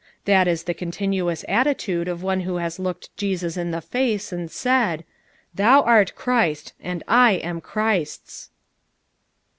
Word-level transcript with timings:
That 0.25 0.47
is 0.47 0.63
the 0.63 0.73
continuous 0.73 1.45
attitude 1.47 2.07
of 2.07 2.23
one 2.23 2.39
who 2.39 2.55
has 2.55 2.79
looked 2.79 3.15
Jesus 3.17 3.55
in 3.55 3.69
the 3.69 3.81
face 3.81 4.31
and 4.33 4.49
said: 4.49 5.05
'Thou 5.53 5.83
art 5.83 6.15
Christ, 6.15 6.73
and 6.81 7.03
I 7.07 7.33
am 7.33 7.61
Christ's. 7.61 8.49